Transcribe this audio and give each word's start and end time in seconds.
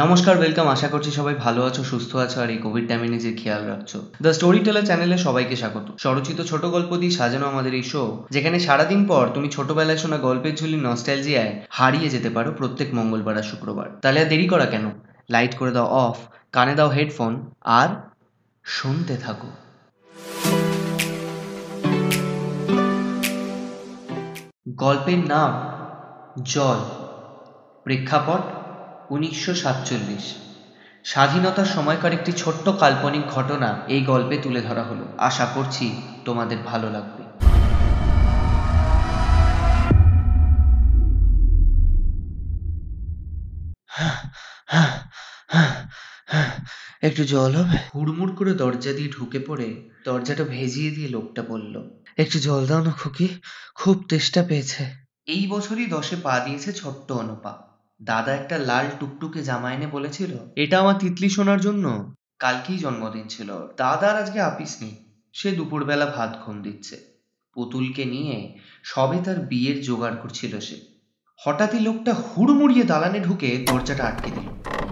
নমস্কার 0.00 0.34
ওয়েলকাম 0.38 0.66
আশা 0.68 0.88
করছি 0.88 1.10
সবাই 1.10 1.34
ভালো 1.34 1.60
আছো, 1.68 1.82
সুস্থ 1.84 2.10
আছো, 2.16 2.36
আর 2.42 2.50
এই 2.50 2.58
কোভিড 2.58 2.84
টাইমে 2.88 3.08
নিজের 3.08 3.34
খেয়াল 3.36 3.62
রাখছো। 3.66 3.98
দ্য 4.22 4.32
স্টোরি 4.34 4.60
টেলার 4.64 4.86
চ্যানেলে 4.88 5.16
সবাইকে 5.18 5.56
স্বাগত। 5.56 5.86
স্বরচিত 6.02 6.38
ছোট 6.40 6.62
গল্প 6.64 6.90
দিয়ে 6.96 7.10
সাজানো 7.10 7.46
আমাদের 7.46 7.74
এই 7.74 7.82
শো 7.82 8.02
যেখানে 8.30 8.58
সারাদিন 8.58 9.00
পর 9.08 9.24
তুমি 9.34 9.48
ছোটবেলায় 9.50 10.00
শোনা 10.02 10.18
গল্পের 10.18 10.54
ঝুলি 10.56 10.78
নস্টালজিয়ায় 10.88 11.52
হারিয়ে 11.70 12.08
যেতে 12.10 12.30
পারো 12.30 12.50
প্রত্যেক 12.52 12.88
মঙ্গলবার 12.94 13.36
আর 13.36 13.42
শুক্রবার। 13.42 13.88
তাহলে 14.02 14.18
আর 14.20 14.28
দেরি 14.28 14.46
করা 14.48 14.66
কেন? 14.66 14.84
লাইট 15.30 15.52
করে 15.58 15.72
দাও 15.76 15.86
অফ 16.06 16.16
কানে 16.52 16.74
দাও 16.74 16.88
হেডফোন 16.88 17.32
আর 17.80 17.88
শুনতে 18.64 19.14
থাকো। 19.16 19.48
গল্পের 24.82 25.20
নাম, 25.32 25.52
জল। 26.54 26.80
প্রেক্ষাপট 27.84 28.42
উনিশশো 29.14 29.54
সাতচল্লিশ। 29.54 30.26
স্বাধীনতার 31.04 31.64
সময়কার 31.64 32.12
একটি 32.12 32.32
ছোট্ট 32.32 32.68
কাল্পনিক 32.68 33.24
ঘটনা 33.26 33.68
এই 33.88 34.02
গল্পে 34.04 34.36
তুলে 34.42 34.60
ধরা 34.60 34.82
হলো। 34.82 35.04
আশা 35.18 35.46
করছি 35.54 35.86
তোমাদের 36.24 36.58
ভালো 36.70 36.88
লাগবে। 36.90 37.22
একটু 47.08 47.24
জল 47.24 47.52
হবে? 47.56 47.78
হুড়মুড় 47.94 48.32
করে 48.38 48.52
দরজা 48.54 48.92
দিয়ে 48.92 49.10
ঢুকে 49.16 49.38
পড়ে 49.38 49.68
দরজাটা 50.04 50.44
ভেজিয়ে 50.44 50.90
দিয়ে 50.90 51.08
লোকটা 51.08 51.42
বলল 51.42 51.74
একটু 52.18 52.36
জল 52.38 52.62
দাও 52.66 52.82
না 52.82 52.92
খুকি 53.00 53.28
খুব 53.74 53.96
তেষ্টা 54.08 54.42
পেয়েছে। 54.48 54.82
এই 55.26 55.42
বছরই 55.50 55.86
দশে 55.86 56.16
পা 56.22 56.34
দিয়েছে 56.44 56.70
ছোট্ট 56.72 57.08
অনুপা। 57.22 57.71
দাদা 58.00 58.34
একটা 58.34 58.58
লাল 58.58 58.86
টুকটুকে 59.00 59.42
জামা 59.42 59.72
এনে 59.72 59.86
বলেছিল, 59.86 60.32
এটা 60.56 60.80
আমার 60.80 60.98
তিতলি 60.98 61.28
শোনার 61.28 61.60
জন্য। 61.60 62.14
কালকেই 62.38 62.78
জন্মদিন 62.78 63.26
ছিল। 63.28 63.50
দাদার 63.76 64.22
আজকে 64.22 64.40
আপিস 64.40 64.76
নেই। 64.82 64.94
সে 65.32 65.50
দুপুরবেলা 65.50 66.06
ভাত 66.06 66.42
ঘুম 66.46 66.62
দিচ্ছে। 66.62 66.96
পুতুলকে 67.56 68.04
নিয়ে 68.04 68.58
সবে 68.84 69.18
তার 69.24 69.38
বিয়ের 69.40 69.82
জোগাড় 69.82 70.16
করছিল 70.16 70.60
সে। 70.60 70.76
হঠাৎই 71.40 71.80
লোকটা 71.80 72.12
হুড়মুড়িয়ে 72.14 72.84
দালানে 72.84 73.20
ঢুকে 73.20 73.66
দরজাটা 73.68 74.04
আটকে 74.04 74.30
দিল। 74.30 74.48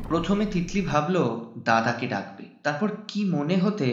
প্রথমে 0.09 0.47
তিতলি 0.47 0.81
ভাবলো, 0.81 1.55
দাদাকে 1.65 2.07
ডাকবে। 2.09 2.45
তারপর 2.63 2.89
কি 3.09 3.25
মনে 3.25 3.57
হতে 3.57 3.89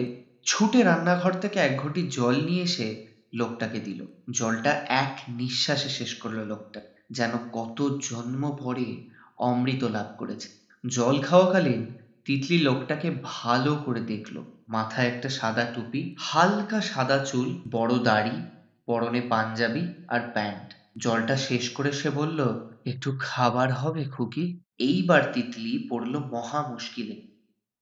ছুটে 0.45 0.83
রান্নাঘর 0.83 1.33
থেকে 1.33 1.59
এক 1.59 1.73
ঘটি 1.77 2.01
জল 2.07 2.35
নিয়ে 2.45 2.63
এসে 2.63 3.07
লোকটাকে 3.33 3.79
দিল। 3.79 4.05
জলটা 4.31 4.71
এক 4.87 5.13
নিঃশ্বাসে 5.29 5.89
শেষ 5.89 6.15
করল 6.15 6.39
লোকটা। 6.45 6.81
যেন 7.09 7.31
কত 7.53 7.97
জন্ম 8.09 8.55
পরে 8.63 9.09
অমৃত 9.37 9.83
লাভ 9.83 10.05
করেছে। 10.17 10.49
জল 10.87 11.21
খাওয়াকালীন 11.21 11.93
তিতলি 12.25 12.59
লোকটাকে 12.59 13.11
ভালো 13.23 13.75
করে 13.85 13.99
দেখল। 13.99 14.43
মাথায় 14.67 15.07
একটা 15.07 15.29
সাদা 15.29 15.65
টুপি, 15.75 16.15
হালকা 16.19 16.81
সাদা 16.81 17.25
চুল, 17.25 17.61
বড় 17.71 17.99
দাড়ি, 17.99 18.41
পরনে 18.85 19.21
পাঞ্জাবি 19.21 19.87
আর 20.07 20.19
প্যান্ট। 20.33 20.73
জলটা 20.97 21.37
শেষ 21.37 21.69
করে 21.69 21.91
সে 21.91 22.09
বলল, 22.09 22.69
একটু 22.85 23.17
খাবার 23.19 23.73
হবে 23.73 24.03
খুকি? 24.03 24.59
এইবার 24.77 25.31
তিতলি 25.33 25.87
পড়ল 25.89 26.19
মহা 26.19 26.67
মুশকিলে। 26.67 27.27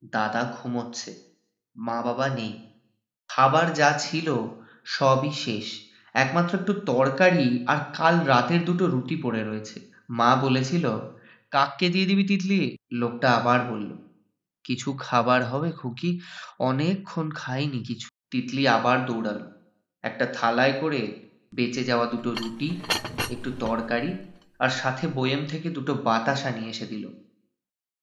দাদা 0.05 0.53
ঘুমোচ্ছে, 0.57 1.15
মা 1.75 2.01
বাবা 2.01 2.29
নেই। 2.29 2.59
খাবার 3.27 3.73
যা 3.73 3.97
ছিল 3.97 4.37
সবই 4.85 5.31
শেষ। 5.31 5.94
একমাত্র 6.15 6.59
একটু 6.59 6.73
তরকারি 6.73 7.65
আর 7.67 7.79
কাল 7.97 8.15
রাতের 8.25 8.65
দুটো 8.65 8.87
রুটি 8.87 9.15
পড়ে 9.15 9.43
রয়েছে। 9.43 9.77
মা 10.09 10.35
বলেছিল, 10.35 10.85
কাককে 11.51 11.89
দিয়ে 11.89 12.05
দিবি 12.05 12.23
তিতলি? 12.23 12.77
লোকটা 12.91 13.31
আবার 13.31 13.59
বলল, 13.71 13.89
কিছু 14.63 14.93
খাবার 14.99 15.43
হবে 15.43 15.71
খুকি, 15.71 16.19
অনেকক্ষণ 16.59 17.31
খাইনি 17.35 17.79
কিছু। 17.83 18.07
তিতলি 18.31 18.67
আবার 18.67 19.05
দৌড়ালো। 19.05 19.45
একটা 20.03 20.25
থালায় 20.25 20.73
করে 20.73 21.29
বেঁচে 21.53 21.83
যাওয়া 21.83 22.05
দুটো 22.05 22.31
রুটি, 22.31 22.69
একটু 23.31 23.51
তরকারি 23.59 24.11
আর 24.59 24.69
সাথে 24.69 25.07
বয়েম 25.07 25.45
থেকে 25.45 25.69
দুটো 25.69 25.93
বাতাসা 25.93 26.49
নিয়ে 26.51 26.69
এসে 26.69 26.85
দিল। 26.85 27.05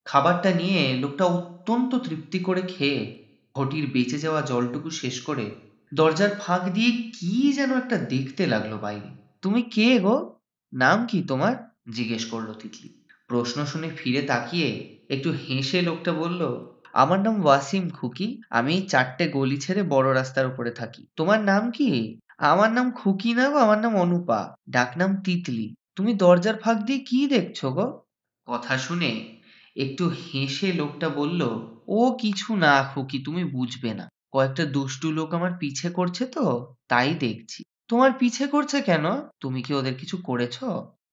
খাবারটা 0.04 0.50
নিয়ে 0.50 0.96
লোকটা 0.96 1.24
অত্যন্ত 1.24 1.94
তৃপ্তি 1.94 2.38
করে 2.38 2.62
খেয়ে 2.62 3.00
ঘটির 3.54 3.90
বেঁচে 3.92 4.18
যাওয়া 4.18 4.40
জলটুকু 4.40 4.90
শেষ 4.90 5.20
করে 5.20 5.50
দরজার 5.94 6.32
ফাঁক 6.40 6.62
দিয়ে 6.72 6.90
কি 6.90 7.52
যেন 7.52 7.70
একটা 7.76 7.96
দেখতে 7.96 8.46
লাগল 8.46 8.72
বাইরে। 8.76 9.08
তুমি 9.42 9.62
কে 9.62 9.98
গো? 9.98 10.16
নাম 10.72 11.06
কি 11.06 11.22
তোমার? 11.22 11.54
জিজ্ঞেস 11.92 12.24
করল 12.26 12.52
তিতলি। 12.52 12.88
প্রশ্ন 13.28 13.64
শুনে 13.64 13.88
ফিরে 13.96 14.22
তাকিয়ে 14.22 14.68
একটু 15.10 15.32
হেসে 15.32 15.82
লোকটা 15.82 16.12
বলল, 16.12 16.42
আমার 16.92 17.20
নাম 17.20 17.44
ওয়াসিম 17.44 17.90
খুকি। 17.90 18.40
আমি 18.50 18.74
চারটে 18.88 19.24
গলি 19.28 19.56
ছেড়ে 19.60 19.82
বড় 19.82 20.14
রাস্তার 20.14 20.46
উপরে 20.46 20.70
থাকি। 20.70 21.06
তোমার 21.16 21.40
নাম 21.40 21.70
কি? 21.70 22.18
আমার 22.38 22.72
নাম 22.72 22.90
খুকি 22.90 23.34
না 23.34 23.50
গো, 23.50 23.58
আমার 23.58 23.78
নাম 23.78 23.96
অনুপা। 23.96 24.40
ডাকনাম 24.70 25.16
তিতলি। 25.16 25.74
তুমি 25.96 26.14
দরজার 26.14 26.56
ফাঁক 26.58 26.78
দিয়ে 26.78 26.98
কি 26.98 27.26
দেখছ 27.26 27.64
গো? 27.66 27.86
কথা 28.48 28.78
শুনে 28.78 29.38
একটু 29.76 30.04
হেসে 30.08 30.72
লোকটা 30.72 31.08
বলল, 31.08 31.40
ও 31.88 32.00
কিছু 32.20 32.56
না 32.56 32.72
খুকি, 32.94 33.18
তুমি 33.18 33.44
বুঝবে 33.44 33.94
না। 33.94 34.08
কয়েকটা 34.32 34.64
দুষ্টু 34.64 35.12
লোক 35.12 35.34
আমার 35.34 35.50
পিছে 35.58 35.90
করছে 35.90 36.26
তো, 36.26 36.74
তাই 36.88 37.14
দেখছি। 37.14 37.64
তোমার 37.88 38.12
পিছে 38.12 38.46
করছে 38.46 38.80
কেন? 38.80 39.04
তুমি 39.40 39.62
কি 39.62 39.74
ওদের 39.74 39.94
কিছু 39.94 40.16
করেছ? 40.16 40.58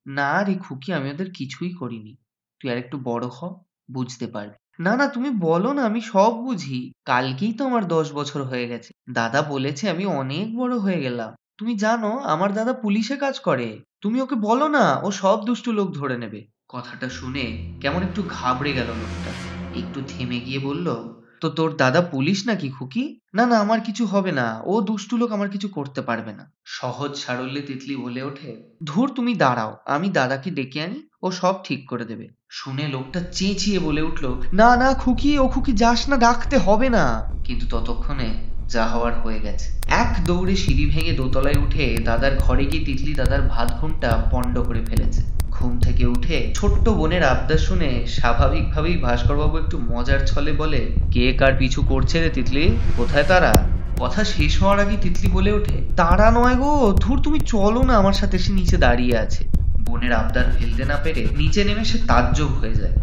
না 0.07 0.44
রে 0.44 0.53
খুকি, 0.53 0.94
আমি 0.94 1.09
ওদের 1.09 1.31
কিছুই 1.31 1.74
করিনি। 1.74 2.16
তুই 2.59 2.72
আর 2.72 2.78
একটু 2.78 3.00
বড় 3.03 3.28
হ, 3.28 3.62
বুঝতে 3.91 4.28
পারবি। 4.28 4.84
না 4.84 4.96
না, 4.96 5.08
তুমি 5.08 5.29
বলো 5.29 5.74
না, 5.74 5.85
আমি 5.85 6.02
সব 6.02 6.31
বুঝি। 6.31 6.91
কালকেই 7.06 7.53
তো 7.53 7.66
আমার 7.66 7.88
দশ 7.88 8.13
বছর 8.13 8.44
হয়ে 8.44 8.68
গেছে। 8.68 8.94
দাদা 9.13 9.41
বলেছে 9.41 9.90
আমি 9.90 10.06
অনেক 10.06 10.58
বড় 10.58 10.78
হয়ে 10.78 11.02
গেলাম। 11.02 11.35
তুমি 11.58 11.75
জানো, 11.75 12.18
আমার 12.18 12.53
দাদা 12.53 12.74
পুলিশে 12.74 13.18
কাজ 13.18 13.40
করে। 13.40 13.84
তুমি 14.02 14.22
ওকে 14.22 14.35
বলো 14.35 14.68
না, 14.68 15.00
ও 15.03 15.12
সব 15.12 15.46
দুষ্টু 15.46 15.72
লোক 15.72 15.91
ধরে 15.91 16.18
নেবে। 16.18 16.47
কথাটা 16.68 17.09
শুনে 17.09 17.74
কেমন 17.81 18.03
একটু 18.03 18.24
ঘাবড়ে 18.29 18.74
গেল 18.74 18.88
লোকটা। 18.88 19.31
একটু 19.79 20.02
থেমে 20.08 20.40
গিয়ে 20.40 20.59
বলল 20.59 21.19
তো 21.42 21.50
তোর 21.50 21.76
দাদা 21.76 22.02
পুলিশ 22.02 22.48
নাকি 22.48 22.70
খুকি? 22.70 23.20
না 23.34 23.46
না 23.46 23.60
আমার 23.60 23.82
কিছু 23.82 24.06
হবে 24.06 24.32
না। 24.32 24.62
ও 24.66 24.82
দুষ্টু 24.82 25.18
লোক 25.18 25.32
আমার 25.32 25.50
কিছু 25.50 25.68
করতে 25.68 26.02
পারবে 26.02 26.34
না। 26.34 26.52
সহজ 26.66 27.16
সারল্যে 27.16 27.62
তিতলি 27.62 27.96
বলে 27.96 28.24
ওঠে? 28.24 28.78
ধুর 28.84 29.12
তুমি 29.16 29.34
দাঁড়াও 29.34 29.78
আমি 29.86 30.10
দাদাকে 30.10 30.52
ডেকে 30.52 30.82
আনি 30.82 31.00
ও 31.22 31.32
সব 31.32 31.56
ঠিক 31.64 31.90
করে 31.90 32.06
দেবে। 32.06 32.28
শুনে 32.50 32.88
লোকটা 32.88 33.20
চেঁচিয়ে 33.32 33.80
বলে 33.80 34.02
উঠল 34.02 34.42
না 34.54 34.76
না 34.76 34.94
খুকি 34.94 35.40
ও 35.40 35.48
খুকি 35.48 35.72
যাস 35.72 36.10
না 36.10 36.18
ডাকতে 36.18 36.58
হবে 36.58 36.90
না। 36.90 37.32
কিন্তু 37.44 37.66
ততক্ষণে 37.70 38.30
যা 38.68 38.88
হওয়ার 38.88 39.22
হয়ে 39.22 39.40
গেছে। 39.40 39.82
এক 39.88 40.26
দৌড়ে 40.26 40.56
সিঁড়ি 40.56 40.86
ভেঙে 40.86 41.12
দোতলায় 41.12 41.56
উঠে 41.56 41.98
দাদার 42.06 42.36
ঘরে 42.36 42.66
গিয়ে 42.66 42.86
তিতলি 42.86 43.14
দাদার 43.14 43.42
ভাত 43.42 43.72
ঘুমটা 43.80 44.30
পণ্ড 44.32 44.62
করে 44.62 44.86
ফেলেছে। 44.86 45.39
ঘুম 45.59 45.74
থেকে 45.80 46.06
উঠে 46.06 46.38
ছোট্ট 46.56 46.90
বোনের 46.90 47.24
আবদার 47.24 47.58
শুনে 47.58 47.90
স্বাভাবিকভাবেই 48.08 48.97
ভাস্করবাবু 48.97 49.58
একটু 49.58 49.78
মজার 49.92 50.20
ছলে 50.28 50.52
বলে, 50.53 50.81
কে 51.12 51.34
কার 51.34 51.53
পিছু 51.59 51.80
করছে 51.81 52.16
রে 52.22 52.30
তিতলি? 52.30 52.66
কোথায় 52.97 53.24
তারা? 53.24 53.53
কথা 54.00 54.24
শেষ 54.24 54.53
হওয়ার 54.62 54.80
আগে 54.80 54.96
তিতলি 55.02 55.28
বলে 55.31 55.52
ওঠে, 55.52 55.75
তারা 55.96 56.28
নয় 56.31 56.56
গো, 56.56 56.72
ধুর 57.00 57.18
তুমি 57.22 57.40
চলো 57.40 57.84
না, 57.84 57.94
আমার 57.97 58.14
সাথে 58.14 58.38
সে 58.40 58.52
নিচে 58.53 58.78
দাঁড়িয়ে 58.78 59.18
আছে। 59.18 59.42
বোনের 59.86 60.14
আবদার 60.14 60.46
ফেলতে 60.58 60.84
না 60.86 60.97
পেরে 61.03 61.24
নিচে 61.38 61.64
নেমে 61.64 61.84
সে 61.86 61.97
তাজ্জব 62.08 62.47
হয়ে 62.47 62.76
যায়। 62.76 62.96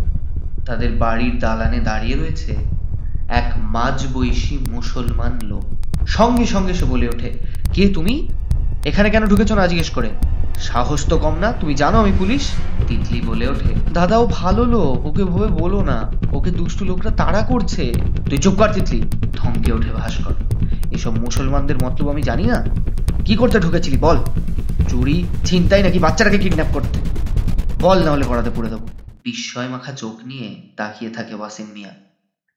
তাদের 0.67 0.91
বাড়ির 0.93 1.35
দালানে 1.39 1.81
দাঁড়িয়ে 1.81 2.17
রয়েছে 2.17 2.53
এক 3.29 3.49
মাঝবয়সী 3.75 4.59
মুসলমান 4.71 5.35
লোক। 5.43 5.65
সঙ্গে 6.07 6.47
সঙ্গে 6.47 6.75
সে 6.75 6.85
বলে 6.85 7.07
ওঠে, 7.09 7.31
কে 7.75 7.85
তুমি? 7.89 8.15
এখানে 8.85 9.11
কেন 9.11 9.23
ঢুকেছো 9.27 9.55
না 9.55 9.65
জিজ্ঞেস 9.67 9.91
করে? 9.91 10.11
সাহস 10.59 11.07
তো 11.07 11.19
কম 11.19 11.35
না, 11.39 11.53
তুমি 11.53 11.75
জানো 11.75 11.99
আমি 11.99 12.13
পুলিশ? 12.19 12.51
তিতলি 12.89 13.21
বলে 13.21 13.49
ওঠে। 13.49 13.75
দাদা 13.93 14.19
ও 14.19 14.27
ভালো 14.27 14.65
লোক, 14.65 15.07
ওকে 15.07 15.25
ভাবে 15.25 15.47
বলো 15.47 15.83
না। 15.83 16.13
ওকে 16.33 16.51
দুষ্টু 16.51 16.85
লোকরা 16.85 17.11
তাড়া 17.11 17.43
করছে। 17.43 17.93
তুই 18.31 18.39
চুপ 18.39 18.55
কর 18.55 18.69
তিতলি, 18.69 19.03
থমকে 19.37 19.73
ওঠে 19.73 19.91
ভাস্কর। 19.91 20.35
এসব 20.93 21.19
মুসলমানদের 21.19 21.77
মতলব 21.85 22.11
আমি 22.11 22.23
জানি 22.23 22.45
না। 22.45 22.65
কি 23.25 23.37
করতে 23.37 23.61
ঢুকেছিলি 23.61 23.97
বল? 23.97 24.17
চুরি, 24.89 25.25
ছিনতাই 25.45 25.83
নাকি 25.83 25.99
বাচ্চাটাকে 25.99 26.39
কিডন্যাপ 26.39 26.67
করতে? 26.73 26.99
বল 27.81 28.05
না 28.05 28.11
হলে 28.11 28.25
পড়াতে 28.29 28.51
পড়ে 28.57 28.69
দেবো। 28.69 28.87
বিস্ময় 29.25 29.69
মাখা 29.69 29.93
চোখ 29.93 30.27
নিয়ে 30.27 30.63
তাকিয়ে 30.77 31.11
থাকে 31.11 31.35
ওয়াসিম 31.35 31.67
মিয়া। 31.75 31.91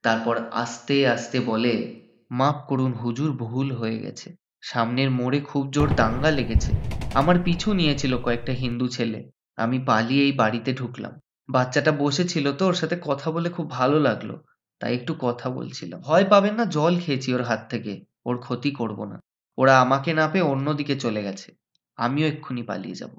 তারপর 0.04 0.40
আস্তে 0.52 1.08
আস্তে 1.08 1.40
বলে, 1.40 2.02
মাফ 2.32 2.56
করুন, 2.68 2.94
হুজুর 2.94 3.32
ভুল 3.32 3.72
হয়ে 3.72 4.00
গেছে। 4.00 4.36
সামনের 4.64 5.12
মোড়ে 5.12 5.42
খুব 5.42 5.72
জোর 5.72 5.96
দাঙ্গা 5.96 6.32
লেগেছে। 6.32 6.72
আমার 7.14 7.44
পিছু 7.44 7.74
নিয়েছিল 7.74 8.18
কয়েকটা 8.18 8.54
হিন্দু 8.54 8.88
ছেলে। 8.88 9.32
আমি 9.58 9.80
পালিয়ে 9.80 10.24
এই 10.24 10.32
বাড়িতে 10.32 10.74
ঢুকলাম। 10.74 11.20
বাচ্চাটা 11.50 11.92
বসেছিল 11.92 12.52
তো, 12.52 12.68
ওর 12.68 12.74
সাথে 12.74 13.00
কথা 13.02 13.32
বলে 13.32 13.50
খুব 13.50 13.70
ভালো 13.70 14.00
লাগল। 14.00 14.38
তাই 14.80 14.96
একটু 14.96 15.16
কথা 15.20 15.50
বলছিলাম। 15.50 16.00
ভয় 16.02 16.26
পাবেন 16.30 16.54
না, 16.56 16.66
জল 16.66 17.00
খেয়েছি 17.00 17.34
ওর 17.34 17.42
হাত 17.42 17.68
থেকে। 17.70 18.06
ওর 18.26 18.38
ক্ষতি 18.38 18.72
করব 18.72 19.06
না। 19.06 19.18
ওরা 19.58 19.82
আমাকে 19.82 20.14
না 20.14 20.28
পেয়ে 20.28 20.44
অন্যদিকে 20.44 20.96
চলে 20.96 21.24
গেছে। 21.24 21.54
আমিও 21.98 22.28
এক্ষুনি 22.28 22.64
পালিয়ে 22.64 22.96
যাব। 22.96 23.12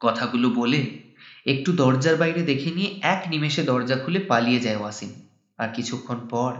কথাগুলো 0.00 0.50
বলে 0.50 0.80
একটু 1.46 1.72
দরজার 1.72 2.16
বাইরে 2.16 2.42
দেখে 2.42 2.70
নিয়ে 2.70 3.00
এক 3.02 3.24
নিমেষে 3.30 3.62
দরজা 3.62 3.96
খুলে 3.96 4.20
পালিয়ে 4.20 4.60
যায় 4.60 4.76
ওয়াসিম। 4.76 5.10
আর 5.58 5.68
কিছুক্ষণ 5.74 6.28
পর 6.28 6.52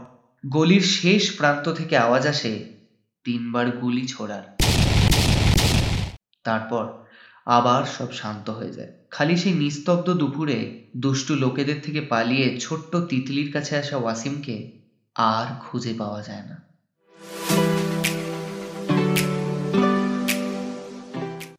গলির 0.47 0.81
শেষ 0.81 1.37
প্রান্ত 1.37 1.73
থেকে 1.73 1.97
আওয়াজ 1.97 2.27
আসে 2.27 2.80
তিনবার 3.25 3.71
গুলি 3.71 4.07
ছোড়ার। 4.07 4.43
তারপর 6.45 6.85
আবার 7.47 7.85
সব 7.99 8.13
শান্ত 8.13 8.51
হয়ে 8.51 8.73
যায়। 8.73 8.89
খালি 9.11 9.37
সেই 9.37 9.53
নিস্তব্ধ 9.53 10.11
দুপুরে 10.11 10.85
দুষ্টু 10.97 11.35
লোকেদের 11.35 11.81
থেকে 11.83 12.01
পালিয়ে 12.01 12.61
ছোট্ট 12.61 12.97
তিতলির 12.97 13.53
কাছে 13.53 13.77
আসা 13.77 13.97
ওয়াসিমকে 13.97 14.71
আর 15.15 15.47
খুঁজে 15.61 15.95
পাওয়া 15.99 16.23
যায় 16.23 16.45
না। 16.51 16.57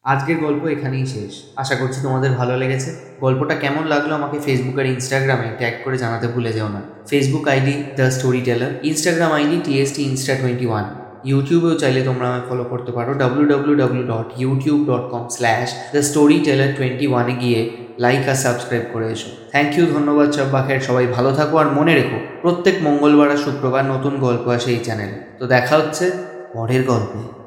আজকের 0.03 0.37
গল্প 0.37 0.65
এখানেই 0.65 1.05
শেষ। 1.05 1.43
আশা 1.55 1.75
করছি 1.75 2.01
তোমাদের 2.01 2.31
ভালো 2.31 2.57
লেগেছে। 2.57 3.15
গল্পটা 3.19 3.55
কেমন 3.55 3.83
লাগল 3.87 4.11
আমাকে 4.11 4.39
ফেসবুক 4.39 4.79
আর 4.79 4.85
ইনস্টাগ্রামে 4.85 5.49
ট্যাগ 5.57 5.73
করে 5.83 5.97
জানাতে 5.97 6.27
ভুলে 6.27 6.53
যেও 6.53 6.69
না। 6.69 6.81
Facebook 7.09 7.47
ID 7.47 7.83
the 7.95 8.11
story 8.11 8.41
teller 8.41 8.85
Instagram 8.85 9.31
ID 9.31 9.61
TST 9.63 10.03
insta 10.03 10.35
twenty 10.35 10.65
one 10.65 11.00
ইউটিউবেও 11.31 11.75
চাইলে 11.81 12.01
তোমরা 12.09 12.25
আমায় 12.29 12.45
ফলো 12.49 12.63
করতে 12.71 12.91
পারো। 12.97 13.11
W 13.21 13.43
W 13.51 13.73
W 13.81 14.01
dot 14.11 14.27
YouTube 14.43 14.79
dot 14.89 15.03
com 15.13 15.23
slash 15.35 15.67
the 15.93 16.01
story 16.09 16.37
teller 16.45 16.71
twenty 16.77 17.05
ওয়ানে 17.11 17.33
গিয়ে 17.43 17.59
লাইক 18.03 18.23
আর 18.31 18.37
সাবস্ক্রাইব 18.45 18.85
করে 18.93 19.07
এসো। 19.15 19.29
থ্যাংক 19.51 19.71
ইউ 19.77 19.85
ধন্যবাদ 19.95 20.27
চব্বাখের 20.37 20.79
সবাই 20.87 21.05
ভালো 21.07 21.31
থাকো 21.39 21.55
আর 21.61 21.67
মনে 21.77 21.93
রেখো, 21.99 22.17
প্রত্যেক 22.43 22.75
মঙ্গলবার 22.87 23.29
আর 23.35 23.39
শুক্রবার 23.45 23.83
নতুন 23.93 24.13
গল্প 24.25 24.45
আসে 24.55 24.69
এই 24.75 24.81
চ্যানেলে 24.85 25.17
তো 25.39 25.43
দেখা 25.47 25.75
হচ্ছে 25.81 26.05
পরের 26.53 26.83
গল্পে। 26.91 27.40